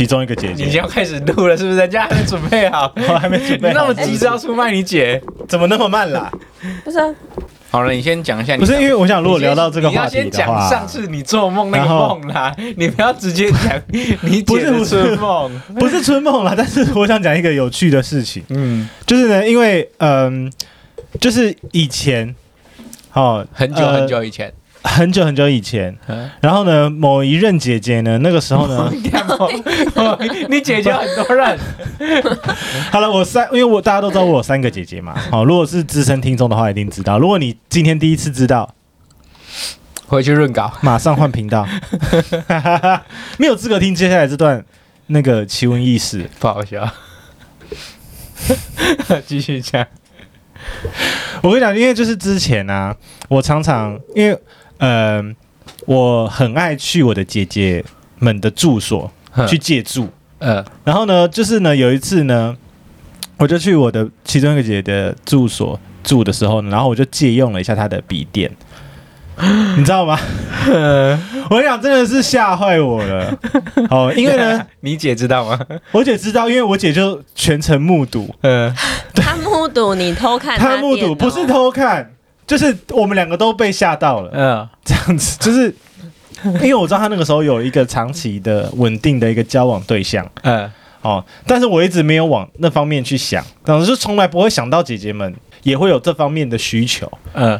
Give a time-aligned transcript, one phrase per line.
[0.00, 0.64] 其中一个姐姐。
[0.64, 1.76] 你就要开始录了，是不是？
[1.76, 6.32] 人家还没准备好，我 还没准备好，那么急着要出卖你姐，怎么那么慢啦？
[6.82, 7.14] 不是啊，
[7.70, 8.60] 好了，你先讲一下你。
[8.60, 13.78] 不是因为我想，如果聊到这个话题的话，你要先讲上次你做梦那个梦啦，你不要直接讲
[14.22, 16.54] 你姐的春梦，不是春梦啦。
[16.56, 20.50] 但是我想讲一个有趣的事情，嗯，就是呢，因为嗯、
[21.12, 22.34] 呃，就是以前，
[23.12, 24.46] 哦，很久很久以前。
[24.46, 25.94] 呃很久很久以前，
[26.40, 28.90] 然后呢，某一任姐姐呢，那个时候呢，
[30.48, 31.58] 你姐姐很多任。
[32.90, 35.14] 好了，我三，因为我大家都知道我有三个姐姐嘛。
[35.30, 37.18] 好，如果是资深听众的话，一定知道。
[37.18, 38.74] 如果你今天第一次知道，
[40.06, 41.68] 回去润稿，马上换频道。
[43.36, 44.64] 没有资格听接下来这段
[45.08, 46.90] 那个奇闻异事，不好笑。
[49.26, 49.86] 继续讲。
[51.42, 52.96] 我跟你讲，因为就是之前啊，
[53.28, 54.38] 我常常因为。
[54.80, 55.22] 呃，
[55.86, 57.84] 我很爱去我的姐姐
[58.18, 59.10] 们的住所
[59.48, 60.08] 去借住。
[60.38, 62.56] 呃，然后呢，就是呢，有一次呢，
[63.36, 68.50] 我就去我的其中一个姐姐的住所住的时候呢，然后我就借用了一下她的笔电，
[69.76, 70.18] 你知道吗？
[71.50, 73.38] 我跟你讲，真的是吓坏我了。
[73.90, 75.58] 哦，因为呢， 你姐知道吗？
[75.92, 78.34] 我姐知道，因为我姐就全程目睹。
[78.42, 78.74] 嗯，
[79.14, 82.12] 她目睹你偷看，她目睹不是偷看。
[82.50, 85.72] 就是我们两个都被吓到了，嗯，这样子，就是
[86.42, 90.68] 因为我知道他那个时候有一个长期的稳定的一个交往对象，嗯，
[91.00, 97.56] 哦，但是我一直没有往那方面去想，总是从来不会想到姐姐们也会有这方面的需求，嗯，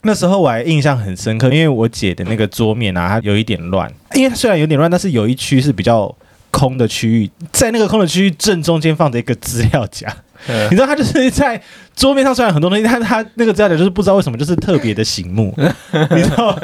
[0.00, 6.10] 那时候我还印象很深刻，因为我姐的那个桌面啊，它有一点乱，因为它虽然有点乱，但是有一区是比较
[6.54, 10.08] 空的区域，在那个空的区域正中间放着一个资料夹。
[10.70, 11.60] 你知道他就是在
[11.96, 16.54] 桌面上，虽然很多东西，但他那个资料夹就是不知道为什么就是特别的醒目， 你知道？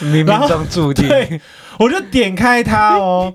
[0.00, 1.06] 冥冥中注定。
[1.08, 1.40] 对，
[1.78, 3.34] 我就点开它哦，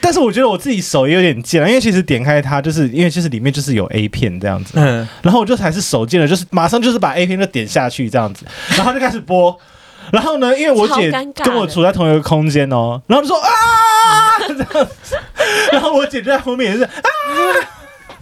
[0.00, 9.58] 但是我觉得我自己手也有点贱了，因为其实点开它就是因为其实里面就是有 A 片这样子，嗯，然后我就还是手贱了，就是马上就是把 A 片就点下去这样子，然后就开始播，
[10.12, 11.10] 然后呢，因为我姐
[11.42, 13.50] 跟我处在同一个空间哦，然后就说啊
[14.64, 15.16] 这样子，
[15.72, 16.90] 然后我姐就在后面也是啊。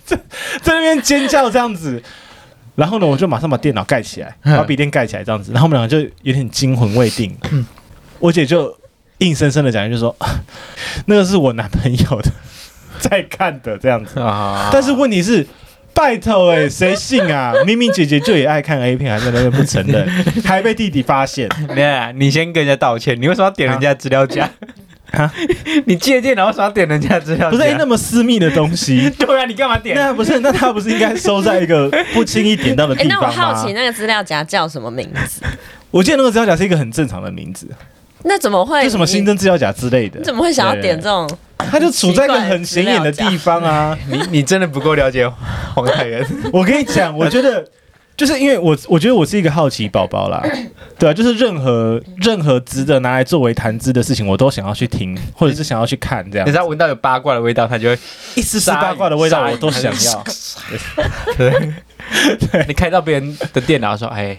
[0.05, 0.17] 在
[0.63, 2.03] 在那边尖叫这样子，
[2.75, 7.37] 然后呢，我就马上把电脑盖起来，把笔电盖起来这样子，然后我们两个就有点惊魂未定。
[8.19, 8.75] 我姐就
[9.19, 10.17] 硬生生的讲，就说
[11.05, 12.31] 那个是我男朋友的
[12.99, 14.71] 在看的这样子啊。
[14.73, 15.47] 但是问题是，
[15.93, 17.53] 拜托哎，谁信啊？
[17.67, 20.09] 明明姐姐就也爱看 A 片，还在那边不承认，
[20.43, 21.47] 还被弟弟发现。
[22.15, 24.49] 你先跟人家道歉，你为什么要点人家资料夹？
[25.13, 25.33] 啊！
[25.87, 27.51] 你借电脑为什么要点人家资料？
[27.51, 29.11] 不是、欸、那么私密的东西。
[29.19, 29.97] 对啊，你干嘛点？
[29.97, 33.29] 那不是，那他不是应该收在一个不轻易点到的地方吗？
[33.29, 35.43] 欸、那我好奇，那个资料夹叫什么名字？
[35.91, 37.67] 我记得那个资料夹是一个很正常的名字。
[38.25, 38.83] 那怎么会？
[38.83, 40.19] 就什么新增资料夹之类的？
[40.19, 41.29] 你怎么会想要点这种？
[41.57, 43.97] 他就处在一个很显眼的地方啊！
[44.11, 45.29] 你你真的不够了解
[45.75, 46.25] 黄泰源。
[46.53, 47.65] 我跟你讲，我觉得。
[48.19, 50.43] 就是因为我，我觉得我是一个好奇宝宝啦，
[50.99, 56.47] 对啊，就是任何任何值得拿来作为谈资的事情，我都想要去听，或者是想要去看这样。
[56.47, 57.99] 你只要闻到有八卦的味道，他就会
[58.35, 60.25] 一丝丝八卦的味道，我都想要。
[61.39, 61.73] 对，
[62.51, 64.37] 对你开到别人的电脑说：“哎。”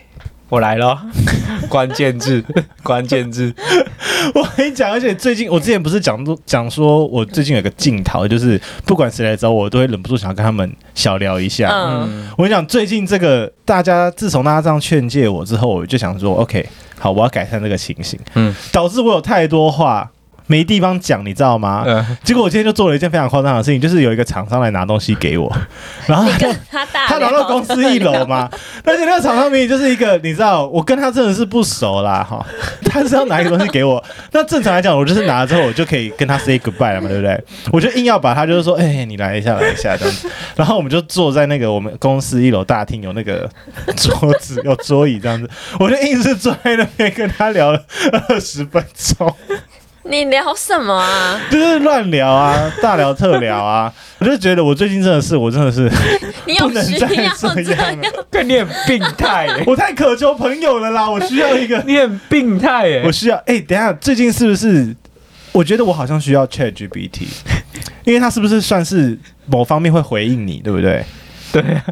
[0.50, 1.00] 我来了，
[1.70, 2.44] 关键字，
[2.82, 3.54] 关键字。
[4.34, 11.70] 我跟你讲，而且最近我之前不是讲讲说，我最近有个镜头，就是不管谁来找我，我都会忍不住想要跟他们小聊一下。
[11.72, 16.68] 嗯，我跟你讲，最近这个大家自从大家这样劝诫我之后，我就想说，OK，
[16.98, 18.20] 好，我要改善这个情形。
[18.34, 20.10] 嗯，导致我有太多话。
[20.50, 21.84] 没地方讲，你知道吗？
[21.86, 22.18] 嗯。
[22.24, 25.56] 结果我今天就做了一件非常夸张的事情，就是有一个厂商来拿东西给我，
[26.08, 28.50] 然后他他，他拿到公司一楼嘛，
[28.84, 32.44] 而且那个厂商明明就是一个，你知道，我跟他真的是不熟啦，哈。
[32.92, 37.40] 他是要拿一个东西给我，那正常来讲，我就是拿了之后，我就可以跟他 say goodbye 了嘛，对不对？
[37.72, 40.28] 我就硬要把他就是说，哎、欸，你来一下，来一下这样子。
[40.56, 43.48] 然后我们就坐在那个我们公司一楼大厅，有那个
[43.96, 45.48] 桌子，有桌椅这样子，
[45.80, 47.84] 我就硬是坐在那边跟他聊了
[48.28, 49.32] 二十分钟。
[50.10, 51.40] 你聊什么啊？
[51.52, 53.94] 就是乱聊啊， 大聊特聊啊！
[54.18, 55.90] 我就觉得我最近真的是，我真的是
[56.46, 58.26] 你不能再这样了。
[58.32, 61.08] 对，你很病态、欸，我太渴求朋友了啦！
[61.10, 63.04] 我需要一个，你很病态哎、欸！
[63.06, 64.96] 我需要哎、欸，等一下，最近是不是？
[65.52, 67.28] 我觉得我好像需要 ChatGPT，
[68.04, 71.06] 因为他是不是算是某方面会回应你，对不对？
[71.52, 71.84] 对啊。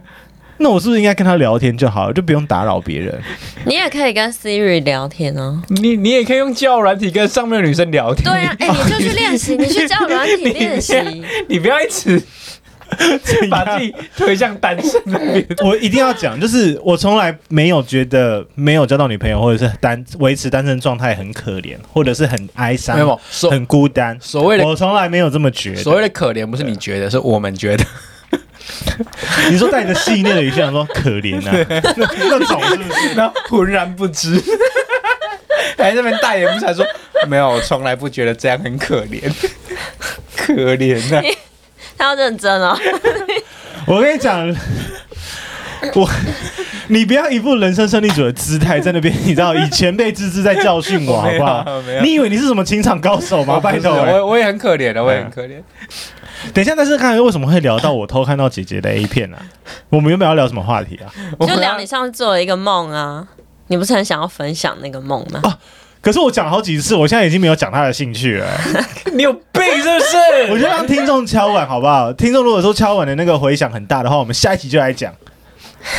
[0.59, 3.19] 那我是不是应该跟他聊天就好了，就不用打扰别人？
[3.65, 5.62] 你也可以跟 Siri 聊天哦。
[5.68, 8.24] 你你也可以用交友软体跟上面的女生聊天。
[8.24, 10.95] 对啊，哎、欸，你就去练习，你去交友软体 练习。
[11.48, 12.21] 你不要一直，
[13.51, 15.45] 把自己推向单身那边。
[15.63, 23.19] 我一定要讲，就是我从来没有觉得没有交到女朋友，或者是单维持单身状态很可怜，或者是很哀伤，没有，
[23.51, 24.18] 很孤单。
[24.19, 25.83] 所谓的我从来没有这么觉得。
[25.83, 27.83] 所谓的可怜，不是你觉得，是我们觉得。
[29.50, 31.66] 你说带着戏谑的语气说可怜啊，
[31.98, 33.14] 那种是不是？
[33.16, 34.42] 然后浑然不知，
[35.78, 36.86] 还在那边大言不惭说
[37.28, 39.31] 没有，我从来不觉得这样很可怜，
[40.36, 41.24] 可怜啊！
[41.98, 42.78] 他要认真哦。
[43.86, 44.54] 我跟你讲，
[45.96, 46.10] 我
[46.88, 51.66] 你不要一副人生胜利者的姿态在那边，你知道以前辈之姿在教训我， 好不好？
[52.02, 53.60] 你以为你是什么情场高手吗？
[53.64, 55.62] 拜托，我我也很可怜的，我也很可怜。
[56.54, 59.44] 等一下，但是刚才为什么会聊到我偷看到姐姐的 A 片呢、啊？
[59.90, 61.12] 我们原本要聊什么话题啊？
[61.46, 63.28] 就聊你上次做了一个梦啊，
[63.68, 65.42] 你不是很想要分享那个梦吗？
[65.44, 65.58] 啊，
[66.00, 68.48] 可是我讲了好几次，我现在已经没有讲他的兴趣了。
[69.14, 70.52] 你有病是不是？
[70.52, 72.14] 我就让听众敲碗好不好？
[72.14, 75.14] 听众如果说敲碗的那个回响很大的话，我们下一集就来讲。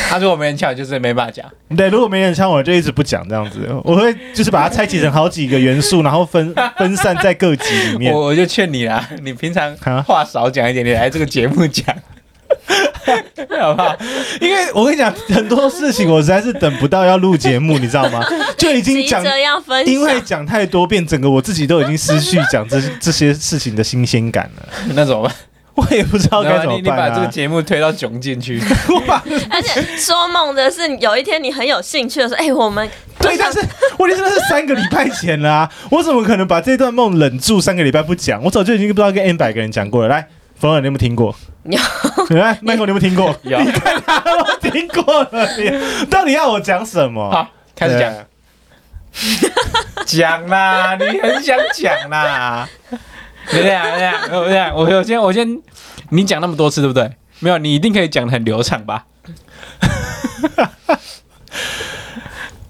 [0.09, 1.45] 他说我没人敲，就是没办法讲。
[1.75, 3.59] 对，如果没人敲，我就一直不讲这样子。
[3.83, 8.13] 我会就是把它拆解成好几个元素，然后分 分散在各集里面。
[8.13, 11.85] 我我就劝你啦，你平常话少讲一点，你来这个节目讲，
[13.59, 13.95] 好不好？
[14.41, 18.23] 因为我跟你讲，很多事情我实在是等不到要录节目，你知道吗？
[18.57, 19.23] 就已经讲，
[19.85, 24.67] 因为讲太多遍，整个我自己都已经失去讲这这些事情的新鲜感了。
[24.95, 25.35] 那怎么办？
[25.89, 28.61] 我也不知道该怎么办、啊、你，你把这个节目推到囧境去，
[29.49, 32.89] 而且说梦的是有一天你很有兴趣的时候，哎、欸，我们
[33.19, 33.59] 对，但是
[33.97, 38.43] 问题真的是三个礼拜前啦、啊，我怎么可能把这段梦忍住三个礼拜不讲？
[38.43, 40.07] 我早就已经不知道跟 N 百个人讲过了。
[40.09, 41.35] 来，冯尔，你有没有听过？
[41.63, 41.77] 有。
[42.37, 43.35] 来，麦克，你有没有听过？
[43.43, 43.59] 有。
[43.59, 47.29] 你看他都听过了，你到底要我讲什么？
[47.31, 48.13] 好，开始讲。
[50.05, 52.67] 讲啦，你很想讲啦。
[53.51, 55.59] 对呀对呀，对呀，我我先我先，
[56.09, 57.11] 你讲那么多次对不对？
[57.39, 59.05] 没有，你一定可以讲的很流畅吧？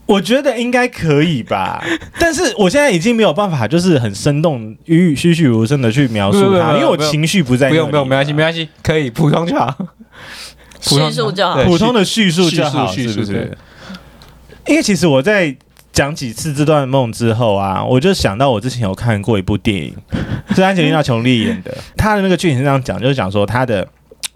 [0.06, 1.84] 我觉得应该可以吧，
[2.20, 7.70] 但是我现在已经没有办法，就是很生动、语语栩栩如生的去描述它，因为我情绪不在。
[7.70, 9.76] 不用不用，没关系没关系，可以普通就好，
[10.80, 13.58] 叙述就好，普通的叙述就好，是不是？
[14.66, 15.56] 因为其实我在。
[15.92, 19.94] 讲几次这段梦之后啊，我就想到我之前有看过一部电影，
[20.56, 21.76] 是安吉丽娜·琼丽演的。
[21.98, 23.88] 她的那个剧情是这样讲，就是讲说他的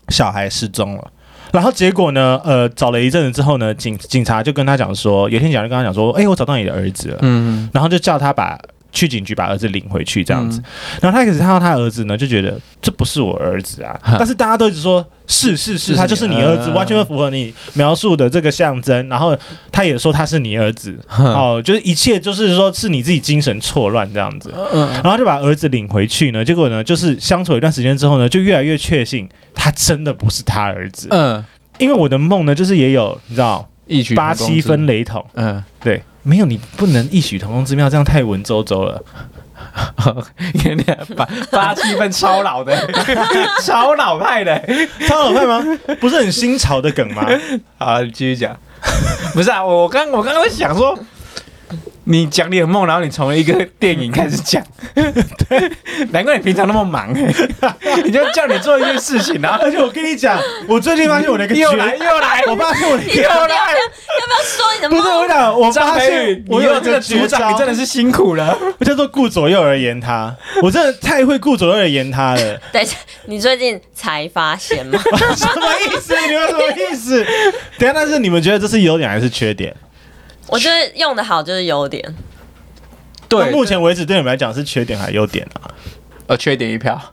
[0.10, 1.12] 小孩失踪了，
[1.52, 8.60] 然后结果呢，呃，找了一阵子之后呢，警警察就跟他讲说，有一天警察就跟他讲说，哎，我找到你的儿子了，嗯，然后就叫他把。
[8.94, 10.60] 去警局把儿子领回去，这样子。
[10.60, 10.64] 嗯、
[11.02, 14.00] 然后他开始看到他儿子呢，就觉得这不是我儿子啊。
[14.06, 19.10] 嗯、但是大家都一直说，是是是，他就是你儿子，完全会符合你描述的这个象征。
[19.10, 19.36] 然后
[19.72, 24.54] 他也说他是你儿子，嗯、哦，就是一切就是说是你自己精神错乱这样子。
[24.72, 24.88] 嗯。
[25.04, 31.08] 然后就把儿子领回去呢，结果呢，就是相处一段时间之后呢，就越来越确信他真的不是他儿子。
[31.10, 31.44] 嗯。
[31.80, 33.68] 因为我的梦呢，就是也有你知道，
[34.16, 35.26] 八七分雷同。
[35.34, 36.04] 嗯，对。
[36.26, 39.04] 没有，你不能异曲同工之妙，这样太文绉绉了。
[40.54, 42.74] 你看，八八七分超老的，
[43.62, 44.62] 超老派的，
[45.08, 45.62] 超老派吗？
[46.00, 47.28] 不是很新潮的梗吗？
[47.78, 48.56] 好，你继续讲。
[49.34, 50.98] 不是啊，我刚我刚刚在想说。
[52.06, 54.62] 你讲你的梦，然后你从一个电影开始讲，
[54.94, 55.72] 对，
[56.12, 57.14] 难怪你平常那么忙，
[58.04, 65.02] 你就叫你做一件事情，然后而且我跟你讲，我最近发现我那个又来又来，我发现我又来，要不要说你的梦？
[65.02, 68.58] 不是我讲，我发现我有这个组长，你真的是辛苦了。
[68.80, 72.60] 我叫做顾左右而言他，我真的太会顾左右而言他了。
[72.72, 75.00] 等一下，你最近才发现吗？
[75.36, 76.14] 什么意思？
[76.28, 77.26] 你们什么意思？
[77.78, 79.74] 等下，但是你们觉得这是优点还是缺点？
[80.48, 82.04] 我觉得用的好就是优点。
[83.28, 85.72] 对，目前为止对你们来讲是缺点还是优点啊？
[86.28, 87.02] 呃，缺点一票。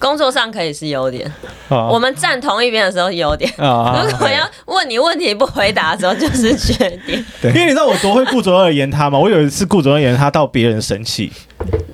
[0.00, 1.30] 工作上可以是优点，
[1.68, 3.52] 我们站同一边的时候优点。
[3.58, 7.24] 如果要问你问题不回答的时候，就是缺点。
[7.42, 9.18] 对，因为你知道我多会顾左右而言他吗？
[9.18, 11.32] 我有一次顾左右而言他到别人生气，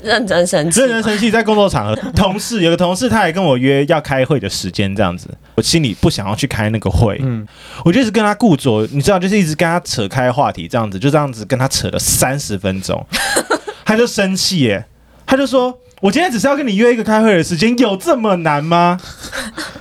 [0.02, 7.46] 认真生气，认真生气，在工作场合，同事有个同事他还跟我约要开会的时间，这样子，我心里不想要去开那个会，嗯，
[7.84, 13.06] 我就一直跟他顾左，你知道，就是一直跟他扯开话题，这样子，就这样子跟他扯了三十分钟，
[13.84, 14.86] 他就生气耶，
[15.26, 15.78] 他就说。
[16.00, 19.00] 我今天只是要跟你约一个开会的时间，有这么难吗？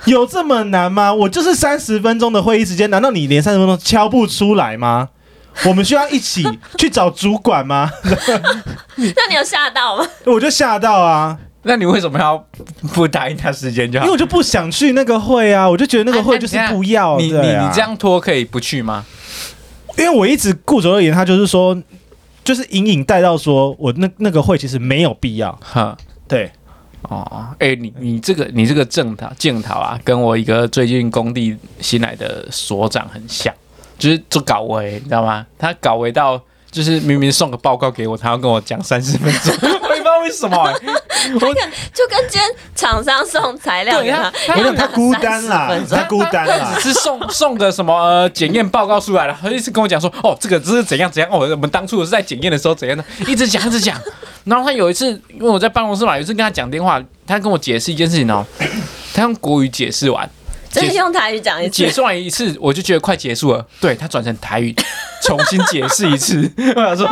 [0.06, 1.12] 有这么难吗？
[1.12, 5.10] 我就是三十分钟的会议时间，难道你连三十分钟敲不出来吗？
[5.66, 6.42] 我们需要一起
[6.78, 7.90] 去找主管吗？
[8.96, 10.06] 那你有吓到吗？
[10.24, 11.36] 我就吓到啊！
[11.64, 12.42] 那你为什么要
[12.92, 14.04] 不答应他时间就好？
[14.04, 15.68] 因为我就不想去那个会啊！
[15.68, 17.18] 我就觉得那个会就是不要。
[17.18, 19.04] 你你你这样拖可以不去吗？
[19.96, 21.80] 因为我一直顾左而言他，就是说，
[22.42, 25.96] 就是隐隐带到说我那那个会其实没有必要哈。
[26.26, 26.50] 对，
[27.02, 33.54] 哦，哎、欸，你你这个你这个镜头镜头啊，跟我一个最近工地新来的所长很像，
[33.96, 35.46] 就是做搞位，你知道吗？
[35.56, 36.40] 他搞位到
[36.70, 39.70] 就是明明送个报告给我，他要跟我讲三十分钟，
[40.24, 40.74] 为什么、欸。
[41.34, 42.42] 我就跟今天
[42.74, 54.00] 厂商送材料给他，他他，他孤单啦，他孤单啦，只 是送送的什么呃检验报告出来了，他一直跟我讲说，哦，这个这是怎样怎样，哦，我们当初是在检验的时候怎样的，一直讲一直讲。
[54.44, 58.44] 然后他有一次，因为我在办公室嘛，有一次跟他讲电话，他跟我解释一件事情哦，
[59.14, 60.28] 他用国语解释完，
[60.82, 64.74] 就是用台语讲一次，解释完一次，我就觉得快结束了，对，他转成台语
[65.22, 67.08] 重新解释一次， 我想说，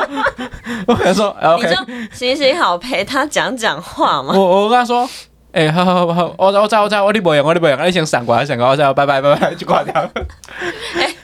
[0.86, 1.76] 我想说，OK，你就
[2.12, 4.34] 行行好陪他讲讲话嘛。
[4.34, 5.08] 我我跟他说，
[5.52, 10.10] 哎、欸，好好好好，我我在我在我你不用我不用，你先闪过来，闪过来，我再拜拜拜拜就挂掉了。
[10.96, 11.16] 哎、欸，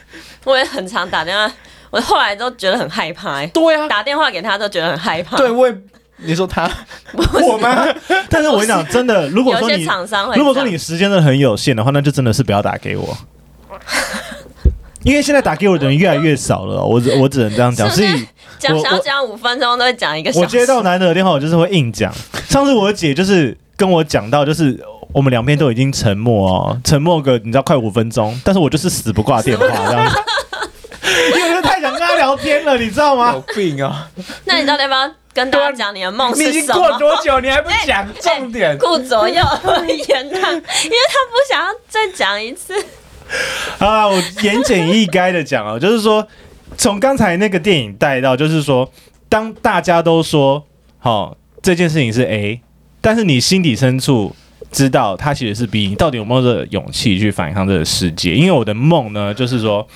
[0.45, 1.51] 我也很常打电话，
[1.89, 3.47] 我后来都觉得很害怕、欸。
[3.47, 5.37] 对呀、啊，打电话给他都觉得很害怕。
[5.37, 5.77] 对，我也。
[6.23, 6.69] 你说他
[7.13, 7.85] 我吗？
[8.29, 13.17] 但是我跟你讲，真的， 如果说你厂商如果说你时间真的很有限的话，那就真的是不要打给我，
[15.03, 17.89] 因为现在打给我的人越来越少了，我只我只能这样讲。
[17.89, 20.45] 所以讲想要讲五分钟都会讲一个小时。
[20.45, 22.13] 我接到难得的电话，我就是会硬讲。
[22.49, 24.77] 上次我姐就是跟我讲到，就是
[25.13, 30.17] 我们两边都已经沉默哦，沉默个你知道快五分钟，但是我就是死不挂电话这样子。
[31.35, 33.31] 因为我太想跟他聊天了，你知道吗？
[33.33, 34.07] 有病啊！
[34.45, 35.09] 那你到底要不要
[35.39, 36.51] 跟大家讲你的梦是什么？
[36.51, 38.77] 你已经过多久，你还不讲重点？
[38.77, 42.73] 顾、左右而言他，因为他不想要再讲一次。
[43.79, 46.27] 啊，我言简意赅的讲哦，就是说，
[46.75, 48.91] 从刚才那个电影带到，就是说，
[49.29, 50.61] 当大家都说
[50.97, 52.59] 好、哦、这件事情是 A，
[52.99, 54.35] 但是你心底深处
[54.73, 58.35] 知道它其实是 B，你到底有没有这个勇气去反抗这个世界？
[58.35, 59.87] 因为我的梦呢，就是说。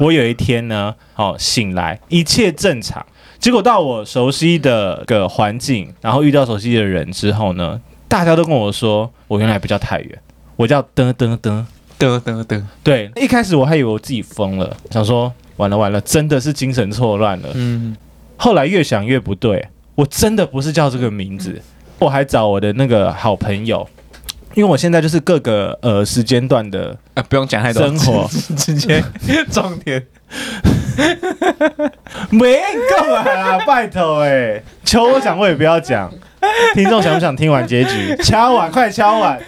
[0.00, 3.04] 我有一天呢，哦，醒来一切正常，
[3.38, 10.18] 结果到我熟悉的个环境，然后遇到熟悉的人之后呢，大家都跟我说，我原来不叫太原，
[10.56, 11.64] 我叫噔噔噔
[11.98, 12.62] 噔噔噔。
[12.82, 17.48] 对，一开始我还以为我自己疯了，想说完了完了，真的是精神错乱了。
[17.54, 17.96] 嗯，
[18.36, 21.62] 后来越想越不对，我真的不是叫这个名字，
[22.00, 23.88] 我还找我的那个好朋友。
[24.58, 29.00] 因为我现在就是各个呃时间段的啊，不用讲太多生活， 直接
[29.52, 30.04] 重点。
[32.30, 32.60] 没
[32.90, 36.12] 干嘛啊，拜托哎、欸，求我讲我也不要讲。
[36.74, 38.16] 听众想不想听完结局？
[38.24, 39.40] 敲碗，快敲碗！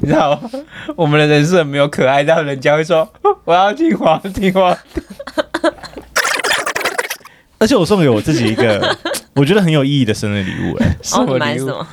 [0.00, 0.50] 你知道吗？
[0.96, 3.06] 我们的人设没有可爱到人家会说
[3.44, 4.74] 我要听话听话。
[7.58, 8.96] 而且我送给我自己一个
[9.34, 11.86] 我觉得很有意义的生日礼物哎、欸，是我买什么？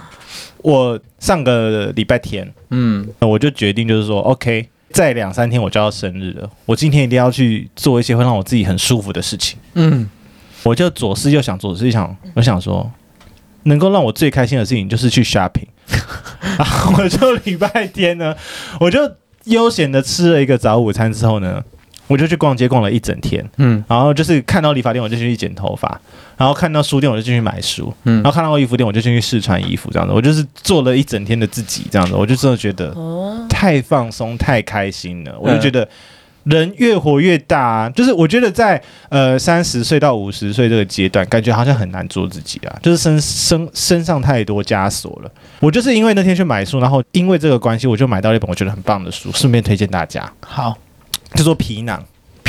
[0.64, 10.10] 我上个礼拜天，嗯，我就决定就是说，OK，再两三天我就要生日了，我今天一定要去做一些会让我自己很舒服的事情，嗯，
[10.64, 12.92] 我就左思右想，左思右想，我想说，
[13.64, 15.68] 能够让我最开心的事情就是去 shopping，
[16.58, 18.36] 然后我就礼拜天呢，
[18.80, 19.00] 我就
[19.46, 21.64] 悠闲的吃了一个早午餐之后呢。
[22.08, 26.02] 我就去逛街逛了一整天，嗯，然后就是看到理发店我就去剪头发，
[26.42, 32.96] 然后看到书店我就进去买书，嗯，然后看到衣服店我就进去试穿衣服，这样子，我就是做了一整天的自己，这样子，我就真的觉得
[33.48, 35.38] 太放松、太开心了。
[35.40, 35.88] 我就觉得
[36.46, 45.32] 人越活越大啊，就是我觉得在呃三十岁到五十岁这个阶段，感觉好像很难做自己啊，就是身身身上太多枷锁了。
[45.60, 50.32] 我就是因为那天去买书，然后因为这个关系，我就买到一本我觉得很棒的书，顺便推荐大家。
[50.42, 50.76] 好。
[51.34, 52.04] 就做皮囊，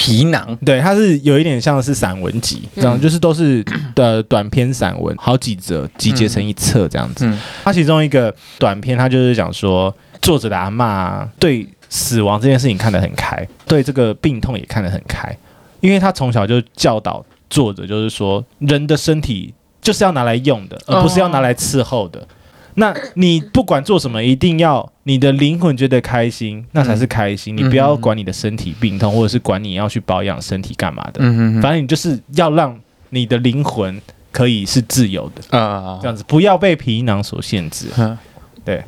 [0.05, 7.25] 皮囊，对，它是有一点像是散文集，这样、嗯、就是都是的短篇散文，好几则集结成一册这样子。
[7.25, 15.39] 嗯嗯、它其中一个短篇，它就是讲说作者的阿嬷对死亡这件事情看得很开，对这个病痛也看得很开，
[15.79, 22.19] 因为他从小就教导作者，就是说人的身体就是要拿来用的，而不是要拿来伺候的。
[22.19, 22.27] 哦
[22.75, 27.55] 那你不管做什么，一定要你的灵魂觉得开心，那才是开心。
[27.55, 31.21] 嗯、你不要管你的身体病痛，或者是管你要去保养身体干嘛的。
[31.21, 32.79] 嗯哼哼，反正你就是要让
[33.11, 34.01] 你的灵魂
[34.31, 37.89] 可以是自由的啊，这样子不要被皮囊所限制。
[37.99, 38.19] 嗯、
[38.65, 38.83] 对，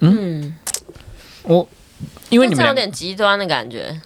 [0.00, 0.54] 嗯，
[1.44, 1.68] 我
[2.28, 4.00] 因为你们有点极端的感觉。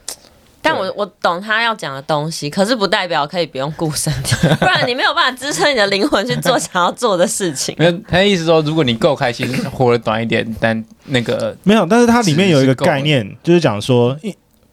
[0.64, 7.74] 但我我懂他要讲的东西，可是不代表可以不用顾身体， 不然你没有办法支撑你的灵魂去做想要做的事情。
[7.78, 14.18] 没有，他的意思说，如果你够开心， 活得短一点，但那个没有，但是它里面有一个概念，就是讲说，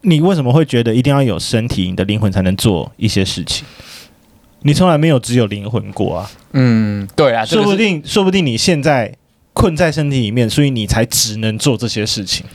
[0.04, 3.66] 你为什么会觉得一定要有身体，你的灵魂才能做一些事情？
[4.62, 6.32] 你从来没有只有灵魂过啊。
[6.54, 9.14] 嗯，对啊，说不定，说不定你现在
[9.54, 12.46] 困在身体里面，所以你才只能做这些事情。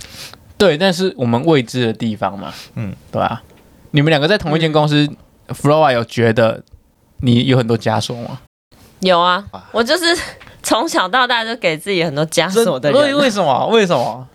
[0.58, 3.42] 对，但是我们未知的地方嘛，嗯，对吧？
[3.90, 5.06] 你们两个在同一间公司，
[5.48, 6.62] 嗯，Flora 有觉得
[7.20, 8.40] 你有很多枷锁吗？
[9.00, 10.16] 有啊，我就是
[10.62, 13.00] 从小到大就给自己很多枷锁的人。
[13.00, 13.66] 为为什么？
[13.68, 14.26] 为什么？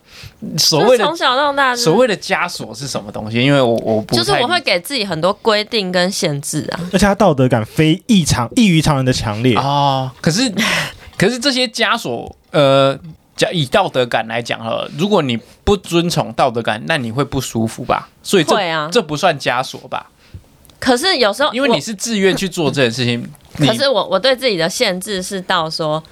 [0.57, 3.41] 所谓的从小到大，所谓的枷锁是什么东西？
[3.41, 10.11] 因为我我不就是我会给自己很多规定跟限制啊，而且他道德感非异常异于常人的强烈啊、哦。
[10.19, 10.51] 可是
[11.17, 12.97] 可是这些枷锁，呃，
[13.51, 18.09] 以道德感来讲哈，如果你不遵从道德感，那你会不舒服吧？
[18.21, 18.55] 所以这
[18.91, 20.09] 这不算枷锁吧？
[20.79, 23.25] 可是有时候因为你是自愿去做这件事情，
[23.57, 26.03] 可是我我对自己的限制是到说。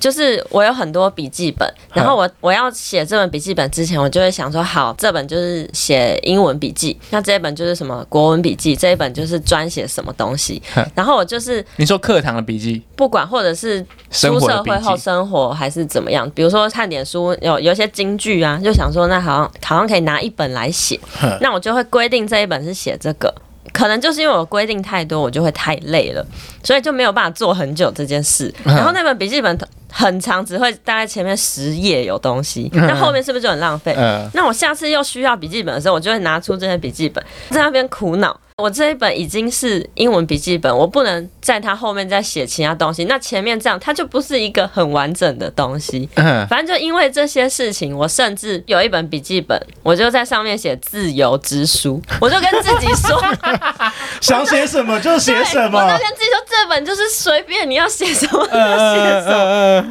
[0.00, 10.60] 就是我有很多笔记本，然后我我要写这本笔记本之前，我就会想说，好，这本就是写英文笔记，那这一本就是什么国文笔记，这一本就是专写什么东西。
[10.94, 20.98] 然后我就是你说课堂的笔记，不管或者是出社会后生活还是怎么样，比如说看点书，有有一些金句啊，就想说那好像好像可以拿一本来写，
[21.42, 23.32] 那我就会规定这一本是写这个。
[23.72, 26.24] 可能就是因为我规定太多，我就会太累了，
[26.62, 28.52] 所以就没有办法做很久这件事。
[28.64, 29.58] 然后那本笔记本
[29.90, 33.94] 很长，只会大概前面十页有东西，那后面是不是就很浪费？
[34.34, 38.38] 那我下次又需要笔记本的时候，我就会拿出这些笔记本，在那边苦恼。
[38.60, 43.04] 我这一本已经是英文笔记本，我不能在它后面再写其他东西。
[43.04, 46.08] 那前面这样，它就不是一个很完整的东西。
[46.14, 52.02] 反正就因为这些事情，我甚至有一本笔记本，我就在上面写自由之书。
[52.20, 53.22] 我就跟自己说，
[54.20, 55.78] 想写什么就写什么。
[55.78, 59.84] 我就跟自己说，这本就是随便你要写什么就写什么。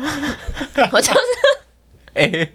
[0.91, 1.19] 我就是。
[2.19, 2.49] 欸、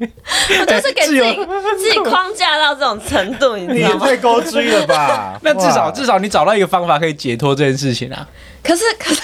[0.61, 1.21] 我 就是给自己
[1.78, 3.94] 自己框架到这种程度，你知道吗？
[3.97, 5.38] 你也太高追了吧？
[5.42, 8.26] 那至少至少你找到一个方法可以解脱这件事情啊。
[8.62, 9.21] 可是可是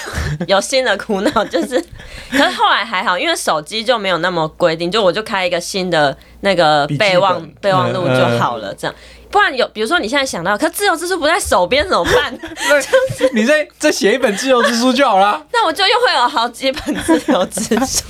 [0.47, 1.83] 有新的苦恼，就是
[2.29, 8.95] 可是后来还好，因为手机就没有那么规定，就我就开一个新的那个备忘备忘录就好了，这样。
[9.31, 12.37] 不然有，比如说你现在想到，可自由之书不在手边怎么办？
[12.37, 15.41] 就是你再再写一本自由之书就好了。
[15.53, 18.03] 那我就又会有好几本自由之书，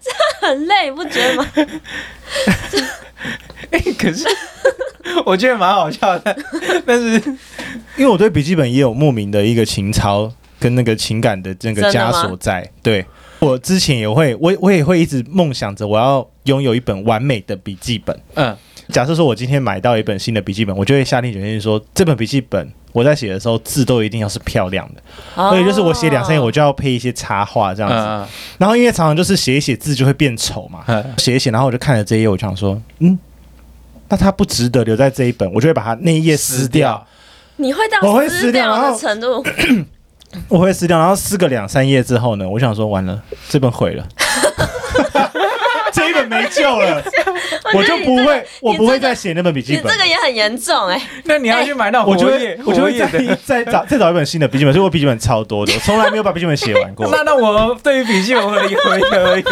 [0.00, 1.46] 这很累，不觉得吗？
[3.70, 4.24] 哎、欸，可是
[5.26, 6.36] 我觉得蛮好笑的，
[6.86, 7.20] 但是
[7.96, 12.70] 因为我对笔记本也有莫名的一个情操跟那个情感的这个枷锁在。
[12.82, 13.04] 对，
[13.40, 18.16] 我之前也会，我我也会一直梦想着我要拥有一本完美的笔记本。
[18.34, 18.56] 嗯。
[18.90, 25.02] 假设说，我今天买到一本新的笔记本，我就会下定决心说，这本笔记本我在写的时候字都一定要是漂亮的，
[25.34, 28.32] 所以就是我写两三页，我就要配一些插画这样子。
[28.58, 30.84] 然后因为常常就是写一写字就会变丑嘛，
[31.18, 33.18] 写一写，然后我就看了这一页，我就想说，嗯，
[34.08, 37.04] 那它不值得留在这一本，我就会把它那一页撕掉。
[37.56, 38.06] 你会到？
[38.08, 39.44] 我会撕掉的程度，
[40.48, 44.06] 我会撕掉，然后撕个两三页之后呢，我想说，完了，这本毁了。
[46.54, 47.02] 救了，
[47.74, 49.92] 我就不会，我不会再写那本笔记本。
[49.92, 51.00] 这个也很严重哎。
[51.24, 54.72] 那你要去买那种，我就会，我就会再再找再找一本新的笔记本。
[54.72, 57.08] 所以我笔记本超多的，我从来没有把笔记本写完过。
[57.12, 59.44] 那那我对于笔记本可以可以可以。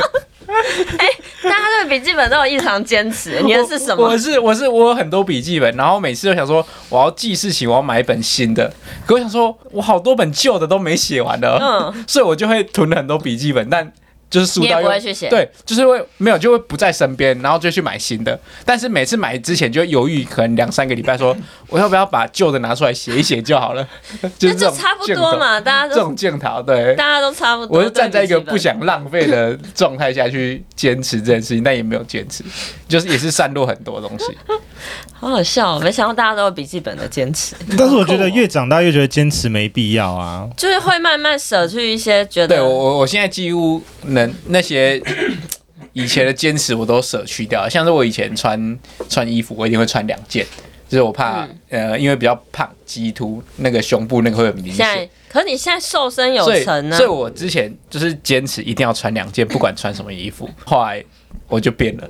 [0.98, 1.08] 哎，
[1.42, 4.04] 大家对笔记本都有异常坚持，你的是什么？
[4.04, 8.70] 我是我是我有很多笔记本，然后每次都想说我要记事情，我要买一本新的。
[9.06, 13.92] 可我想说，我好多本旧的都没写完的，嗯，所以我就会囤了很多笔记本，但。
[14.32, 14.90] 就是书到用，
[15.28, 18.38] 对，就是会没有，就会不在身边，然后就去买新的。
[18.64, 21.36] 但是每次买之前就犹豫，可能两三个礼拜，说
[21.68, 23.86] 我要不要把旧的拿出来写一写就好了。
[24.38, 27.78] 就是这差不多嘛，大家都这种镜头，对，大家都差不多。
[27.78, 32.42] 我是站在一个不想浪费的状态下去坚持这件事情，但也没有坚持，
[32.88, 34.24] 就是也是散落很多东西。
[35.20, 37.54] 好好笑，没想到大家都有笔记本的坚持。
[37.78, 42.48] 但是我觉得越长大越觉得坚持没必要啊，就是会慢慢舍去一些觉得。
[42.48, 45.00] 对我我我现在几乎能那些
[45.92, 50.44] 以前的坚持我都舍去掉，像是我以前穿穿衣服，我一定会穿两件，
[50.88, 55.08] 就是我怕、嗯、呃因为比较胖，激凸那个胸部那个会很明显。
[55.28, 61.04] 可是你现在瘦身有成呢、啊，所以我之前就是坚持一定要穿两件，不管穿什么衣服，后来。
[61.48, 62.08] 我就变了，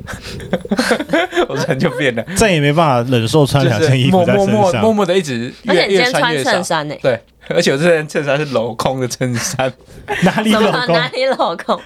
[1.48, 6.62] 我人就变了， 再也没办法忍受穿两件衣服在身上，默默默默的一直越越穿越少。
[7.02, 7.20] 对，
[7.50, 9.72] 而且我这件衬衫是镂空的衬衫，
[10.22, 10.94] 哪里镂空？
[10.94, 11.80] 哪里镂空？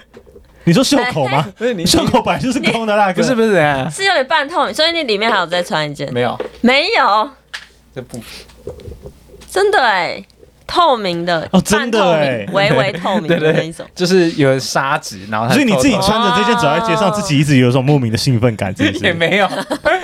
[0.65, 1.47] 你说袖口吗？
[1.57, 6.11] 不是，你袖口本来就是空的那个，不是不是啊，是有点半透明，所以你里面还有再穿一件？
[6.13, 7.29] 没有，没有，
[7.95, 8.19] 这不
[9.49, 10.23] 真的哎。
[10.67, 19.05] 透明的哦，真的哎，微微透明的那一种，就是有纱质，然后所以你自己穿着这件走在街上，自己一直有一种莫名的兴奋感，是不是？
[19.05, 19.49] 也没有，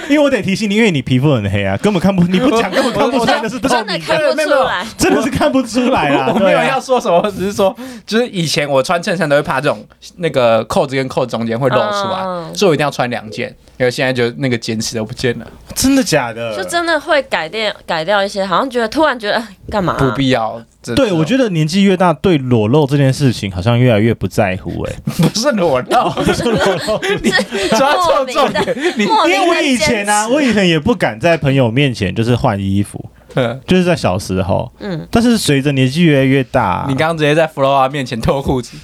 [0.09, 6.31] 因为我得提醒你，因为你皮肤很黑啊，根本看不，你不讲 根本看不出来的是真的看不出来，真的是看不出来啊！
[6.33, 9.85] 我没有要说什么，只是说，就是以前我穿衬衫都会怕这种
[10.17, 12.23] 那个扣子跟扣子中间会露出来，
[12.53, 13.53] 所以我一定要穿两件。
[13.79, 16.55] 因为现在就那个坚持都不见了， 真的假的？
[16.55, 19.99] 就真的会改变改掉一些，好像觉得突然觉得 干嘛、啊？
[19.99, 20.61] 不必要。
[20.95, 24.91] 对，我觉得年纪越大，对裸露这件事情好像越来越不在乎、欸。
[24.91, 24.95] 哎，
[25.33, 27.31] 不是裸露， 不是裸露，你
[27.69, 28.77] 抓错重点。
[28.97, 35.07] 你因为我以前啊，我以前也不敢在朋友面前就是换衣服，嗯，就是在小时候，嗯。
[35.09, 38.75] 但是随着年纪越来越大，你刚刚直接在 Flora 面前脱裤子。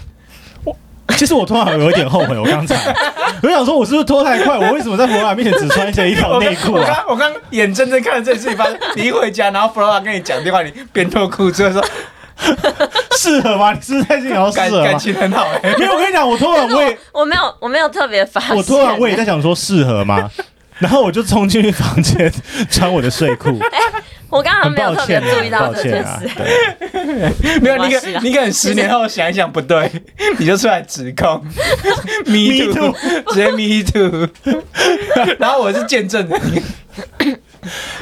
[1.20, 2.96] 其实我突然有一点后悔，我刚才
[3.44, 4.58] 我想说，我是不是脱太快？
[4.58, 7.04] 我为什么在 Flora 面前只穿下一条 内裤啊？
[7.10, 11.84] 我刚眼睁睁看着这件事情发生， 你一回家，然后 Flora 跟你讲电话，你边脱裤子说
[13.18, 13.74] 适合吗？
[13.74, 15.76] 你是不是在这里适合感情很好哎、欸。
[15.78, 20.32] 没有，我跟你讲，我脱完我也我没有我没有特别发现，我脱完我也在想说适合吗？
[20.82, 22.32] 然后我就冲进去房间
[22.70, 23.60] 穿我的睡裤。
[24.30, 26.30] 我刚刚没有特别注意到这件事，
[27.62, 29.92] 没有你可你可能十年后想一想不对，
[30.38, 31.44] 你就出来指控
[32.28, 32.94] ，me too，
[33.34, 34.30] 直接 me too，
[35.40, 36.64] 然后我是见证人。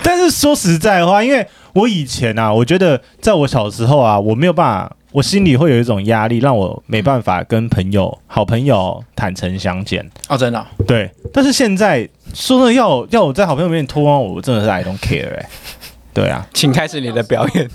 [0.04, 10.08] 但是说实在的话，因为我以前啊，我觉得在我小时候啊，我没有办法，我心里会有一种压力，让我没办法跟朋友、好朋友坦诚相见。
[10.28, 10.66] 哦，真的、哦？
[10.88, 11.10] 对。
[11.34, 15.50] 但是现在说的要要我在好朋友面前脱光，我真的是 I don't care 哎、欸。
[16.14, 17.70] 对啊，请开始你的表演。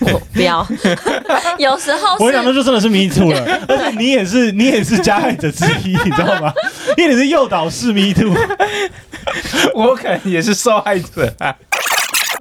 [0.00, 0.66] 我不要，
[1.58, 6.50] 有时候我想说就真的是迷途了， 而且你也是你也是加害者之一，你知道吗？
[6.96, 8.32] 因为你是诱导式迷途
[9.74, 11.54] 我可能也是受害者啊。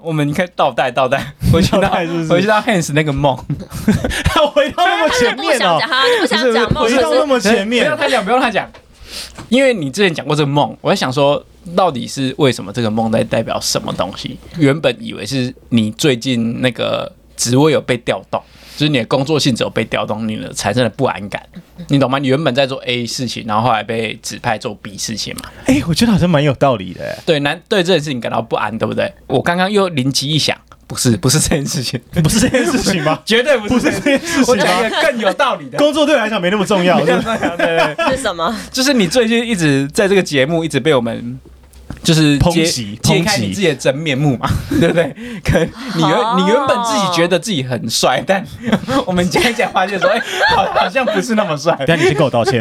[0.01, 1.89] 我们你看倒带倒带，回去到
[2.29, 3.38] 回去到 Hans 那个梦，
[4.25, 5.79] 他回到那么前面哦，
[6.21, 8.69] 不想讲梦，回到那么前面，不用他讲，不用他讲，
[9.49, 11.43] 因为你之前讲过这个梦，我在想说。
[11.75, 14.39] 到底是为什么这个梦在代表什么东西？
[14.57, 18.41] 原本以为是你最近那个职位有被调动，
[18.80, 21.46] 就是你的工作性质有被调动，你的产生了不安感，
[21.89, 22.18] 你懂吗？
[22.18, 25.50] 你原本在做 A 事情，然后后来被指派做 B 事情嘛？
[25.65, 27.18] 哎、欸，我觉得好像蛮有道理的。
[27.26, 29.13] 对，难对这件事情感到不安，对不对？
[29.28, 30.58] 我刚刚又灵机一想。
[30.88, 33.20] 不是不是这件事情，不是这件事情吗？
[33.24, 35.78] 绝对不是，不是这件事情， 我觉得更有道理的。
[35.80, 37.15] 工作对我来讲没那么重要， 对
[37.58, 38.15] 对对。
[38.15, 38.56] 是什么？
[38.72, 41.39] 就是你最近一直在这个节目一直被我们
[42.10, 45.15] 就是抨击，揭开你自己的真面目嘛， 对不对？
[45.45, 48.43] 可能你原你原本自己觉得自己很帅，但
[49.06, 50.19] 我们讲一讲发现说，哎，
[50.56, 51.78] 好好像不是那么帅。
[51.86, 52.60] 但你先跟我道歉，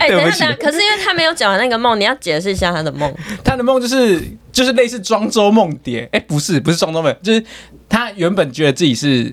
[0.00, 0.44] 哎， 对不起。
[0.54, 3.14] 可是因为他没有讲完那个梦，你要解释一下他的梦。
[3.44, 4.20] 他的梦就是。
[4.52, 7.42] 就是类似庄周梦蝶，哎、欸，不是，不是庄周梦，就是
[7.88, 9.32] 他原本觉得自己是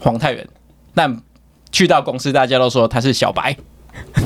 [0.00, 0.44] 黄太元，
[0.94, 1.20] 但
[1.70, 3.54] 去到公司，大家都说他是小白，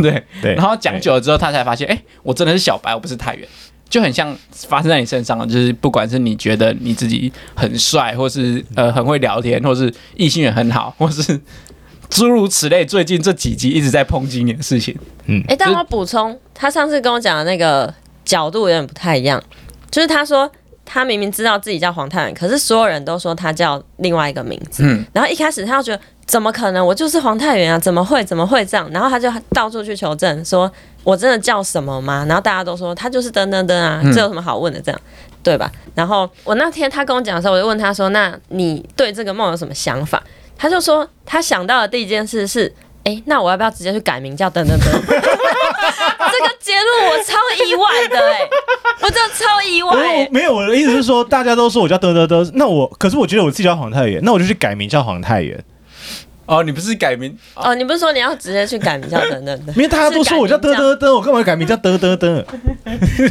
[0.01, 3.49] 对对，然后讲久了之后，他才发现，哎、欸，我真的是小白，我不是太元，
[3.91, 11.41] 就很像发生在你身上，就是不管是你觉得你自己很帅，或是呃很会聊天，或是异性缘很好，或是
[12.11, 14.97] 诸如此类，最近这几集一直在抨击你的事情，
[15.27, 17.93] 嗯，哎、欸，但我补充，他上次跟我讲的那个
[18.25, 19.43] 角度有点不太一样。
[19.91, 20.51] 就是他说，
[20.91, 24.83] 他明明知道自己叫黄太元，可是所有人都说他叫另外一个名字。
[24.85, 28.89] 嗯，然后一开始他就觉得怎么可能，我就是黄太元啊，怎么会怎么会这样？
[28.91, 30.71] 然后他就到处去求证，说
[31.05, 32.25] 我真的叫什么吗？
[32.27, 34.81] 然后大家都说他就是噔噔噔啊，这有什么好问的？
[34.81, 34.99] 这样
[35.43, 35.71] 对吧？
[35.95, 40.23] 然后我那天他跟我讲的时候，我就问他说：“那你对这个梦有什么想法？”
[40.59, 42.75] 他就说他想到的第一件事是：
[43.05, 44.89] 哎，那我要不要直接去改名叫噔噔噔？
[46.31, 48.68] 这个结论我超意外的哎、欸，我真的
[49.29, 50.29] 超意外、欸。
[50.31, 55.63] 没有，我的意思是说，大家都说我叫德德德，那我可是我觉得我自己叫黄太元，那我就去改名叫黄太元。
[56.47, 57.75] 哦，你不是改名哦？
[57.75, 59.73] 你不是说你要直接去改名叫等等的？
[59.75, 62.43] 因为大家都说我叫德德德，我干嘛改名叫德德德？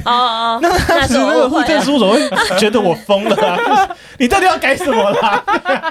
[0.05, 2.29] 哦哦，那那是那个户政事务所会
[2.59, 3.89] 觉得我疯了啊！
[4.19, 5.43] 你到底要改什么啦？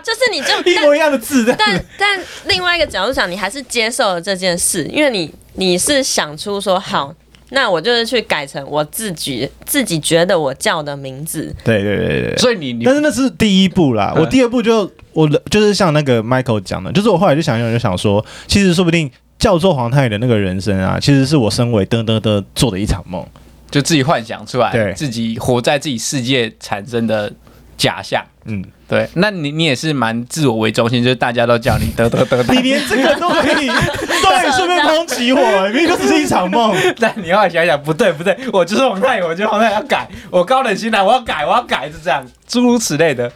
[0.04, 7.12] 就是你就一模一样的字，但但另外一个角度想，你还是接受了这件事，因为你你是想出说好。
[7.50, 11.54] 那我就是去改成我自己自己觉得我叫的名字。
[11.64, 12.36] 对对对对。
[12.36, 14.12] 所以你，你但是那是第一步啦。
[14.16, 23.24] 嗯、我第二步就我就是像那个 Michael 讲的，就是我后来就想想就想说，其实说不定叫做黄太元的那个人生啊，其实是我身为噔噔噔做的一场梦，
[23.70, 27.32] 就自己幻想出来，对，自己活在自己世界产生的
[27.76, 28.24] 假象。
[28.44, 28.64] 嗯。
[28.88, 33.66] 对，那你你也是蛮自我为中心，就是大家都叫你得得得， 你连这个都可以，
[34.22, 35.40] 都可以顺便抨击我，
[35.72, 36.72] 明明就只是一场梦。
[37.00, 43.28] 但你要想想，不对不对，我就是王太，我觉得黄太要改，我高冷心来，我要改，我要改，是这样，诸如此类的。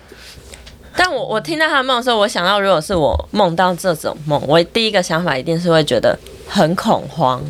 [0.94, 7.42] 但我我听到他的梦的时候，我想到如果是我梦到这种梦，我第一个想法一定是会觉得很恐慌。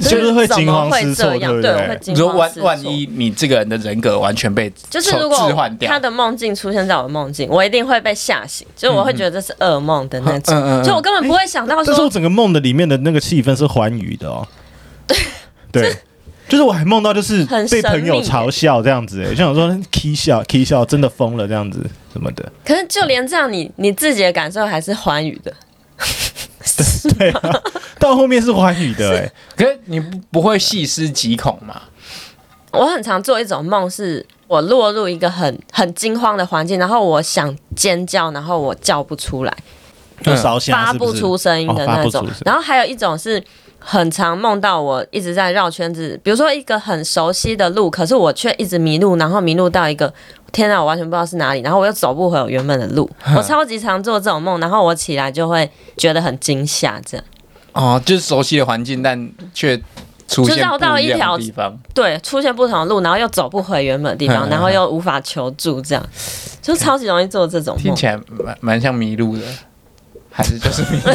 [0.00, 1.98] 就是会惊慌失措，对不对？
[2.04, 14.46] 你说万万一你这个人的人格完全被就是如果他的梦境出现在我的梦境，我一定会被吓醒，就我会觉得这是噩梦的那种，就我根本不会想到说，这是我整个梦的里面的那个气氛是欢愉的哦。
[15.06, 15.16] 对
[15.72, 15.96] 对，
[16.48, 22.52] 就是我还梦到就是被朋友嘲笑这样子，哎，就想说 k 笑 k 笑，真的疯了这样子什么的。
[22.64, 25.52] 可是就连这样，你你自己的感受还是欢愉的。
[27.18, 27.62] 对啊，
[27.98, 31.82] 到后面是欢愉的，哎，可是你不不会细思极恐吗？
[32.72, 39.56] 我很常做一种梦，是我落入一个很很惊慌的环境，然后我想尖叫，然后我叫不出来，
[40.22, 42.26] 就烧香发不出声音的那种。
[42.44, 43.42] 然后还有一种是。
[43.80, 50.12] 很常梦到我一直在绕圈子，比如说一个很熟悉的路，可是我却一直迷路，然后迷路到一个
[50.52, 53.08] 天哪，我完全不知道是哪里，然后我又走不回我原本的路。
[53.36, 57.26] 我超级常做这种梦，然后我起来就会觉得很惊吓，这样。
[57.72, 59.80] 哦，就是熟悉的环境，但却
[60.26, 66.04] 出现绕到一条地方，对，出现不同的路，然后又走不回原本的地方，然后又无法求助，这样
[66.60, 67.82] 就超级容易做这种梦。
[67.82, 69.42] 听起来蛮蛮像迷路的。
[70.30, 71.10] 还是就是迷路，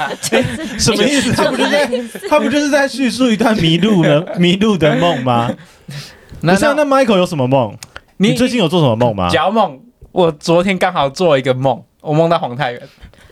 [0.78, 1.30] 什么意思？
[1.34, 5.50] 他不就是在他不就是在叙述一段迷路的迷路的梦吗？
[6.40, 7.76] 那像那 Michael 有什么梦？
[8.22, 9.28] 你最近有做什么梦吗？
[9.28, 9.80] 假梦，
[10.12, 12.80] 我昨天刚好做了一个梦，我梦到黄太元。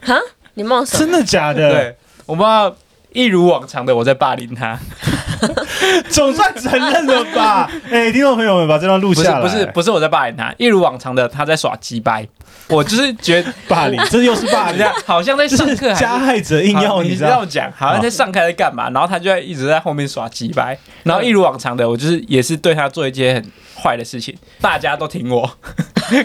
[0.03, 0.19] 哈？
[0.55, 0.99] 你梦什么？
[0.99, 1.71] 真的假的？
[1.71, 2.77] 对，我梦到
[3.13, 4.77] 一如往常的我在霸凌他，
[6.11, 7.71] 总算承认了吧？
[7.91, 9.41] 哎、欸，听众朋友们，把这段录下来。
[9.41, 12.27] 不是不是我在霸凌他，一如往常的他在耍鸡掰。
[12.69, 23.45] 我就是觉得 霸凌，这又是霸凌，好像在上课，加害者硬要你知道讲，好像在上课在干嘛，然后他就在一直在后面耍鸡掰，然后一如往常的，我就是也是对他做一件很
[23.83, 25.51] 坏的事情，大家都挺我，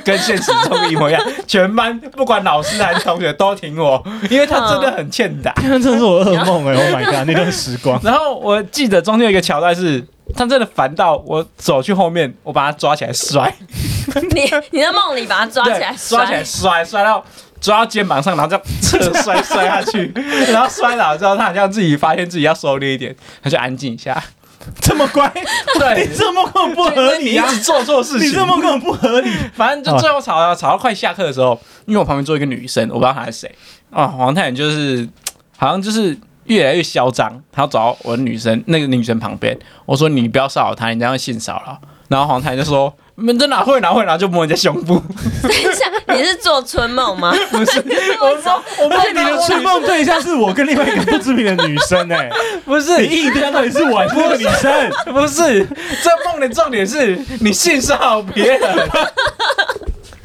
[0.04, 8.00] 跟现实中一模一样，全班不管老师还是同学都挺我，因为他真的很欠打，真的是我噩梦哎，Oh my god，那段时光。
[8.04, 10.04] 然后我记得中间有一个桥段是，
[10.36, 13.56] 他真的烦到我走去后面，我把他抓起来摔。
[14.32, 14.42] 你
[14.72, 17.24] 你在梦里把他抓起来，抓起来摔，摔到
[17.62, 20.12] 抓到肩膀上，然后这样 侧摔摔下去，
[20.52, 24.22] 然后摔倒之后，他好像自己发现自己要收敛一点，他就安静一下，
[24.82, 25.32] 这么乖，
[25.80, 29.30] 对，你这梦根本不合理啊，你一直做错事情，你这梦根本不合理。
[29.56, 33.56] 反正就最后吵到吵到快下课的时候，因为我旁边坐一个女生，我不知道她是谁
[33.92, 35.08] 啊，黄太远就是
[35.58, 41.80] 好像就是越来越嚣张，他要走到我的女生那个女生旁边，我说你不要骚扰她，你这样会性骚扰。
[42.08, 42.94] 然后黄太远就说。
[43.18, 45.02] 你们这哪会哪会，哪就摸人家胸部。
[45.42, 47.34] 等一下，你是做春梦吗？
[47.50, 47.82] 不是，
[48.20, 52.32] 我说，我发现你的春梦对象是我跟另外一个不知名的女生哎、欸，
[52.66, 54.92] 不是，你硬对到底是我还是那个女生？
[55.14, 55.66] 不是，
[56.04, 58.90] 这梦的重点是你性骚扰别人。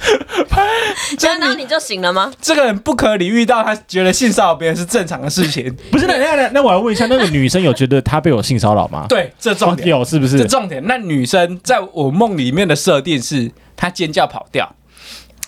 [1.40, 2.32] 然后你就醒了吗？
[2.40, 5.74] 这个人不可理喻到他觉得性骚扰别人是正常的事情。
[5.90, 9.06] 不是，那那那那我要问一下，那个女生有觉得她被我性骚扰吗？
[9.10, 10.38] 对，这重点有是不是？
[10.38, 10.82] 这重点。
[10.86, 14.74] 那女生在我梦里面的设定是她尖叫跑掉，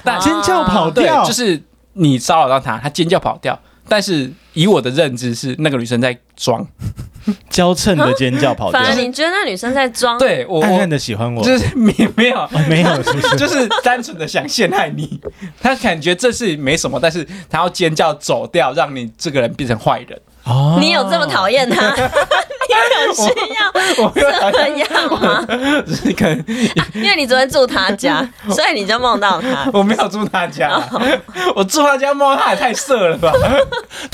[0.05, 1.63] 但尖叫跑掉就是
[1.95, 3.59] 你骚扰到她，她尖叫跑掉。
[3.89, 6.67] 但是以我的认知是那个女生在装。
[7.49, 10.19] 娇嗔的尖叫跑掉，反正你觉得那女生在装？
[10.19, 13.37] 对我暗暗的喜欢我，就是 没没有、哦、没有，是不是？
[13.39, 15.21] 就是单纯的想陷害你。
[15.61, 20.21] 他感觉这是没什么，但是他要尖叫走掉，让你这个人变成坏人。
[20.43, 21.97] 哦，你有这么讨厌他？
[23.07, 25.45] 有需要这样吗？
[25.87, 26.45] 只是可能
[26.95, 29.69] 因为你昨天住他家，所以你就梦到他。
[29.73, 30.81] 我没有住他家，
[31.55, 33.33] 我住他家梦到他也太色了吧？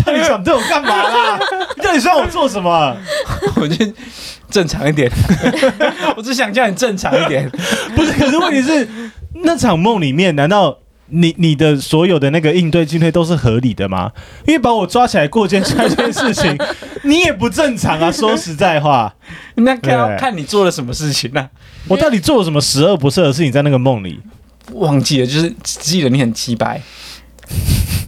[0.05, 1.39] 到底想对我干嘛啦？
[1.83, 2.97] 到底想我做什么？
[3.57, 3.87] 我就
[4.51, 5.11] 正常一点，
[6.17, 7.51] 我只想叫你正常一点。
[7.95, 8.89] 不是，可是问题是
[9.45, 10.79] 那场梦里面，难道？
[11.11, 14.11] 你你的所有的那个应对进退都是合理的吗？
[14.47, 16.57] 因为把我抓起来过肩摔这件事情，
[17.05, 18.11] 你也不正常啊！
[18.13, 19.15] 说实在话，
[19.57, 21.49] 那看看你做了什么事情呢、啊？
[21.89, 24.21] 我到底做了什么十恶不赦的事情在那个梦里？
[24.73, 26.81] 忘记了，就是记得你很鸡掰。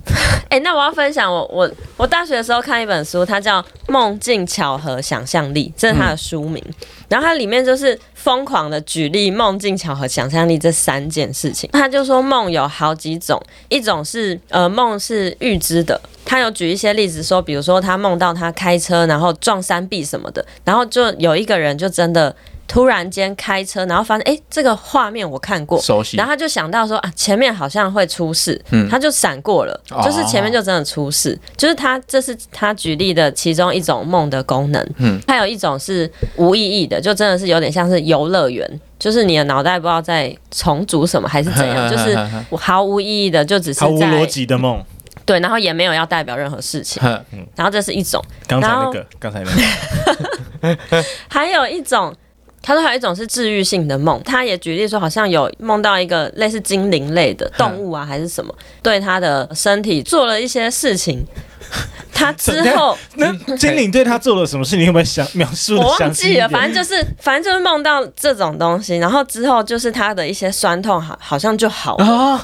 [0.50, 6.60] 哎、欸，那我要分享我我我大学的时候看一本书，它叫《梦境巧合想象力》，这是它的书名。
[6.66, 6.74] 嗯、
[7.08, 11.70] 然后它里面就是疯狂的举例梦境巧合想象力这三件事情。
[11.72, 16.00] 他就说梦有好几种，一种是呃梦是预知的。
[16.24, 22.34] 他有举一些例子说，比如说他梦到他开车然后撞山壁什么的，然后就有一个人就真的。
[22.70, 26.16] 突然间开车，然后发现哎，这个画面我看过，熟悉。
[26.16, 34.88] 然后他就想到说啊，前面好像会出事，嗯，他就闪过了，哦、就是前面就真的出事，就是他这是他举例的其中一种梦的功能。
[34.98, 42.16] 嗯，还有一种是无意义的，就真的是有点像是游乐园，就是你的脑袋不知道在重组什么还是怎样， 就是
[42.56, 44.80] 毫无意义的，就只是在毫无逻辑的梦。
[45.26, 47.02] 对，然后也没有要代表任何事情。
[47.04, 52.14] 嗯， 然后这是一种，刚才那个，刚才那个， 还有一种。
[52.62, 61.24] 他说还有一种是治愈性的梦，他也举例说，好像有梦到一个类似精灵类的动物啊，还是什么，对他的身体做了一些事情。
[62.12, 64.76] 他之后，那精灵对他做了什么事？
[64.76, 65.76] 你有没有想描述？
[65.76, 72.40] 我忘记了，反正就是，反正就是梦到这种东西，然后之后就是他的一些酸痛，好，好像就好了，哦、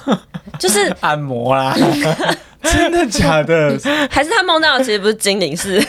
[0.58, 1.76] 就是 按摩啦。
[2.62, 3.78] 真的假的？
[4.10, 5.84] 还是他梦到的其实不是精灵，是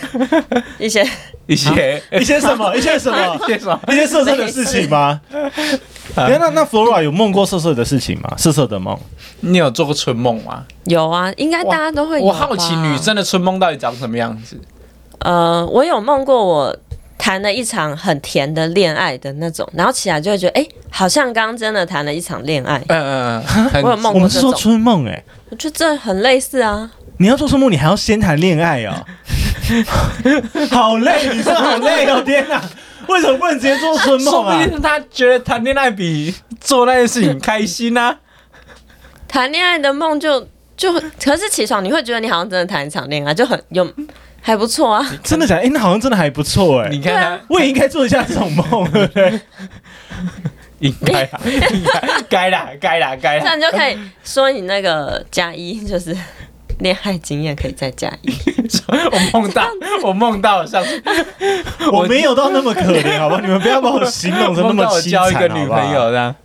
[0.78, 1.08] 一些
[1.48, 5.20] 一些一些什么 一些什么一些什么一些色色的事情吗？
[6.16, 8.34] 哎，那那 Flora 有梦过色色的事情吗？
[8.38, 8.98] 色色的梦，
[9.42, 10.64] 你有做过春梦吗？
[10.86, 12.26] 有啊，应该大家都会有。
[12.26, 14.60] 我好奇女生的春梦到底长什么样子？
[15.20, 16.78] 呃，我有梦过我
[17.18, 22.82] 谈了一场很甜的恋爱的那种，然后起来就会觉得，哎、欸，好像刚真的谈了一场恋爱。
[22.88, 24.14] 嗯嗯嗯， 我有梦过。
[24.14, 26.90] 我们是说春梦，哎，我觉得这很类似啊。
[27.20, 28.94] 你要做春梦，你还要先谈恋爱哦。
[30.72, 32.62] 好累，你说好累哦，天哪！
[33.08, 34.58] 为什么不能直接做春梦啊？
[34.58, 38.15] 说不定他觉得谈恋爱比做那件事情开心呢、啊。
[39.28, 40.91] 谈恋爱的梦就就，
[41.24, 43.89] 可是起床你会觉得你好像真的谈一场恋爱，就很有
[44.41, 45.06] 还不错啊。
[45.24, 45.62] 真的假的？
[45.62, 46.89] 哎、欸，那好像真的还不错哎。
[46.89, 49.39] 你看他，啊、我也应该做一下这种梦，对不对？
[50.80, 51.39] 应该啊，
[52.30, 53.41] 该啦，该啦，该啦。
[53.41, 56.15] 这样你就可以说你那个加一就是。
[56.80, 58.32] 恋爱经验可以再加一。
[59.12, 59.68] 我梦到，
[60.04, 61.02] 我梦到了上次，
[61.92, 63.40] 我没有到那么可怜，好吧？
[63.42, 66.36] 你们不要把我形容成那么凄惨，我交一个女朋友这样。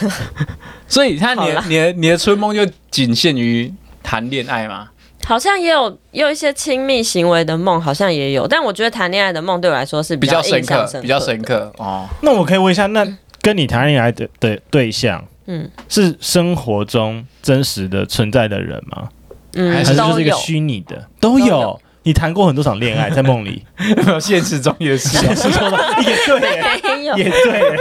[0.88, 4.88] 所以，他你的你的你的春梦就仅限于谈恋爱吗？
[5.24, 8.48] 好像也有也有一些亲密行为的梦，好像也有。
[8.48, 12.06] 但我觉得谈恋爱的梦对我来说是比较深刻，比较深刻哦。
[12.22, 13.06] 那我可以问一下，那
[13.42, 15.22] 跟你谈恋爱的的对象？
[15.48, 19.08] 嗯，是生活中真实的存在的人吗？
[19.54, 21.08] 嗯，还是就是一个虚拟的？
[21.18, 21.46] 都有。
[21.46, 21.80] 都有。
[22.04, 25.08] 你谈过很多场恋爱，在梦里， 没有现实中也是。
[25.18, 27.76] 现实中也对，也对。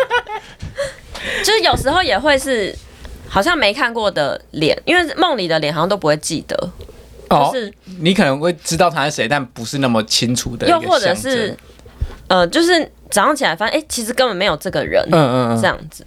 [1.44, 2.76] 就是有时候也会是，
[3.30, 6.72] 好像没看过的脸，因为梦里的脸好像都不会记得。
[7.30, 10.68] 哦，就是你可能会知道他是谁，但不是那么清楚的。
[10.68, 11.56] 又或者是，
[12.28, 15.02] 呃，就是早上起来发现，哎，其实根本没有这个人。
[15.12, 16.06] 嗯嗯嗯，这样子。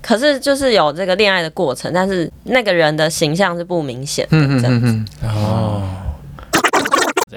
[0.00, 5.82] 可是就是有这个恋爱的过程，但是那个人的形象是不明显的这样子哦。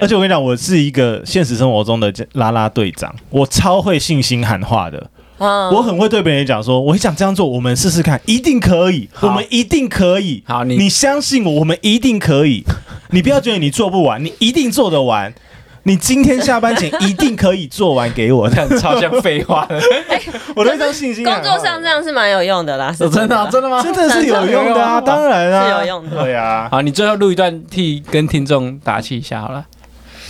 [0.01, 5.10] 而且我跟你讲，我是一个现实生活中的拉拉队长，我超会信心喊话的。
[5.38, 10.43] 嗯，我很会对别人讲说，我会讲这样做，我们试试看，一定可以，我们一定可以。
[10.45, 12.65] 好，你你相信我，我们一定可以。
[13.12, 15.34] 你不要觉得你做不完，你一定做得完。
[15.88, 19.80] 你今天下班前一定可以做完给我，这样 超像废话的。
[20.56, 21.24] 我的一张信心。
[21.24, 23.84] 工作上这样是蛮有用的啦，是真的真的吗？
[23.84, 26.24] 真的是有用的啊，当然啊，是有用的。
[26.24, 29.63] 对啊，好，你最后录一段替跟听众打气一下好了。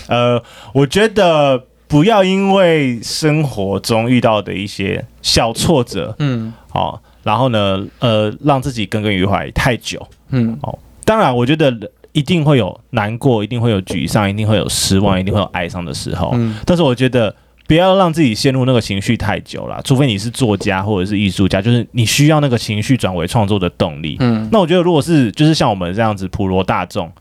[0.07, 11.73] 呃，我觉得不要因为生活中遇到的一些小挫折，嗯，好，然后呢，呃，让自己耿耿于怀太久，嗯，哦，当然，我觉得。
[12.15, 16.31] 一定会有难过，一定会有沮丧，一定会有失望，一定会有哀伤的时候。
[16.33, 17.35] 嗯，但是我觉得
[17.67, 24.15] 不要让自己陷入那个情绪太久了，除非你是作家或者是艺术家，就是你需要那个情绪转为创作的动力。
[24.21, 27.11] 嗯，那我觉得如果是就是像我们这样子普罗大众，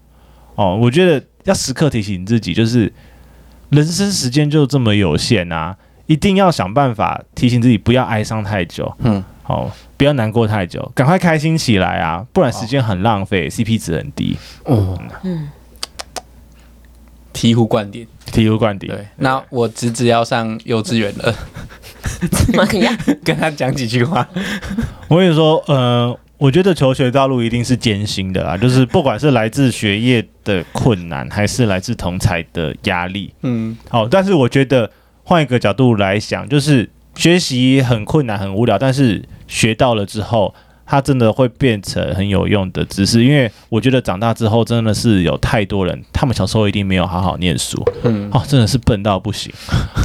[0.54, 2.92] 哦，我觉得要时刻提醒自己，就是
[3.70, 5.76] 人生时间就这么有限啊，
[6.07, 8.94] 一定要想办法提醒自己不要哀伤太久。
[9.00, 9.72] 嗯，好。
[9.96, 12.26] 不要难过太久，赶快开心起来啊！
[12.33, 14.37] 不然时间很浪费，哦，CP 值很低。
[14.64, 15.48] 哦，嗯，
[17.33, 18.88] 醍醐灌顶，醍醐灌顶。
[18.88, 21.33] 对，那我侄子要上幼稚园了，
[22.30, 22.92] 怎么样？
[23.24, 24.28] 跟他讲几句话。
[25.09, 33.33] 我跟你说，呃，我觉得求学道路一定是艰辛的啊，就是不管是来自学业的困难，还是来自同才的压力。
[33.42, 34.90] 嗯，好，但是我觉得
[35.22, 39.22] 换一个角度来想，就是学习很困难、很无聊，但是。
[39.46, 40.54] 学到了之后，
[40.87, 43.24] 他真的会变成很有用的知识。
[43.24, 49.52] 因为我觉得长大之后，真的是有太多人，他们小时候一定没有好好念书，嗯，哦，真的是笨到不行。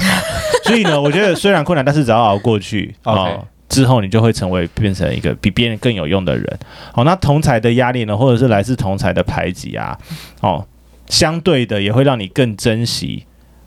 [0.66, 3.42] 所以呢，我觉得虽然困难，但是只要熬过去，哦，Okay.
[3.68, 6.60] 之后你就会成为变成一个比别人更有用的人。
[6.94, 9.98] 哦，那同才的压力呢，或者是来自同才的排挤啊，
[10.42, 10.66] 哦，
[11.08, 13.26] 相对的也会让你更珍惜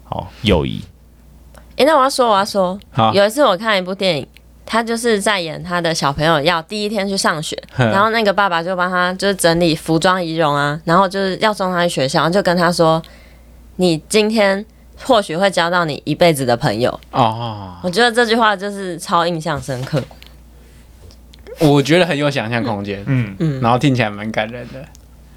[0.08, 0.80] 哦友谊。
[1.76, 4.26] 诶，那我要说，我要说，好，有一次我看一部电影。
[4.64, 13.02] 他就是在演他的小朋友要第一天去上学，然后那个爸爸就帮他就是整理服装仪容啊，然后就是要送他去学校，就跟他说
[13.76, 14.64] ：“你今天
[15.04, 20.02] 或许会交到你一辈子的朋友。”哦，我觉得这句话就是超印象深刻。
[21.58, 24.82] 我觉得很有想象空间，嗯嗯，然后听起来蛮感人的。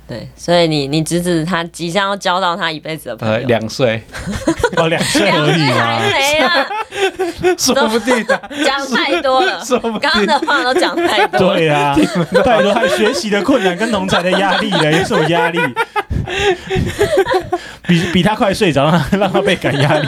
[0.08, 4.04] 对，所以你你侄子他即将要交到他一辈子的朋友，两岁。
[4.78, 6.68] 哦，两岁而已啊，还没啊，
[7.58, 9.64] 说不定的，讲太多了，
[10.00, 11.96] 刚刚的话都讲太多，对啊，
[12.44, 15.60] 太多还学习的困难跟同侪的压力了，有什么压力？
[17.88, 20.08] 比比他快睡着，让他让他倍感压力。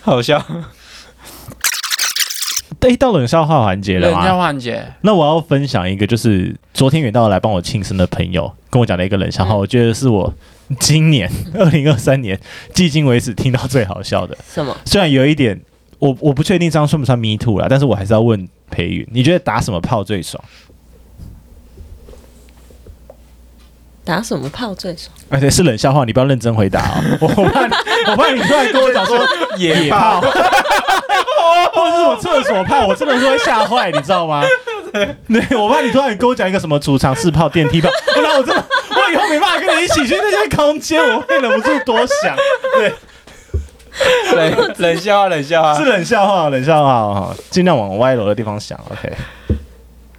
[0.00, 0.42] 好笑。
[2.80, 4.10] 对，到冷笑话环节了。
[4.10, 10.32] 冷笑话环节，那我要分享一个，就是昨天远道来帮我庆生的朋友跟我讲的一个冷笑话，嗯、我觉得是我
[10.78, 12.40] 今年 二零二三年
[12.72, 14.36] 迄今为止听到最好笑的。
[14.48, 14.74] 什么？
[14.86, 15.60] 虽然有一点，
[15.98, 20.42] 我我不确定这样算不算 me too 啦，但是我还是要问培宇，你觉得打什么炮最爽？
[24.02, 25.14] 打什么炮最爽？
[25.28, 27.04] 而且是冷笑话，你不要认真回答哦。
[27.20, 27.74] 我怕你，
[28.06, 29.18] 我怕你突然跟我讲说
[29.58, 30.22] 野炮。
[31.72, 34.42] 或者是我厕所炮，我真的是会吓坏，你知道吗？
[34.92, 42.36] 对，我怕你突然跟我讲一个什么储藏室炮、电梯炮，不然我真的，我以后没办法跟你一起去那些空间，我会忍不住多想。
[42.74, 42.92] 对，
[44.34, 48.78] 冷冷笑话，冷笑话，是冷笑话，冷笑话哈，尽量往歪楼的地方想。
[48.90, 49.12] OK，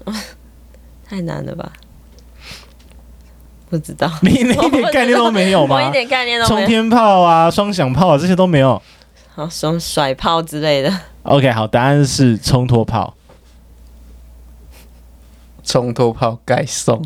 [1.10, 1.70] 太难了吧？
[3.70, 5.76] 不知道，你你一点概念都没有吗？
[5.78, 6.60] 我一点概念都没有。
[6.60, 8.82] 冲天炮啊，双响炮啊，这些都没有。
[9.34, 10.94] 好，什么甩炮之类的。
[11.24, 13.16] OK，好，答案是冲脱炮。
[15.64, 17.02] 冲脱炮该送。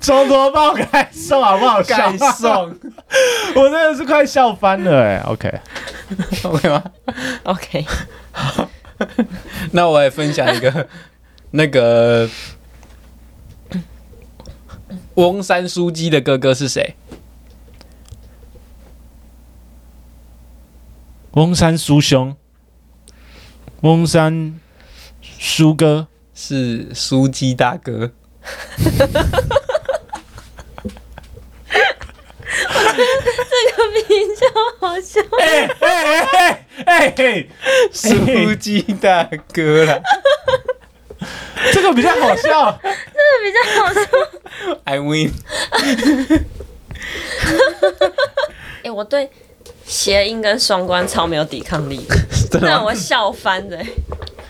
[0.00, 1.96] 冲脱炮盖送，好不好笑？
[1.96, 2.74] 盖送，
[3.56, 5.18] 我真的是快笑翻了哎。
[5.26, 6.82] OK，OK 吗
[7.42, 7.84] ？OK。
[8.32, 8.68] 好，
[9.72, 10.88] 那我也分享一个，
[11.50, 12.28] 那个
[15.14, 16.94] 翁山书记的哥哥是谁？
[21.34, 22.36] 翁山苏兄，
[23.80, 24.60] 翁山
[25.20, 28.12] 苏哥是苏姬大哥。
[28.78, 28.92] 这
[33.72, 34.00] 个比
[34.36, 34.46] 较
[34.78, 35.20] 好笑。
[35.40, 37.48] 哎哎哎哎哎，
[37.92, 40.00] 苏姬大哥啦，
[41.72, 42.94] 这个比较好笑，这个
[43.42, 44.00] 比较好笑。
[44.84, 45.32] I win。
[48.84, 49.28] 哎，我对。
[49.86, 52.00] 谐音跟双关超没有抵抗力，
[52.62, 53.78] 让我笑翻的。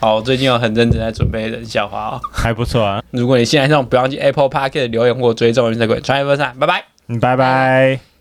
[0.01, 3.03] 好，我最近有很认真在准备冷笑话哦，还不错啊。
[3.11, 8.13] 如果你现在这种，不要忘记 Apple Podcast 留言或追踪我们的鬼，传一份赞，拜拜，嗯，拜拜。